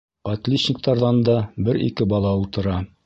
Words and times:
Отличниктарҙан 0.29 1.21
да 1.29 1.37
бер-ике 1.69 2.09
бала 2.15 2.33
ултыра. 2.43 2.81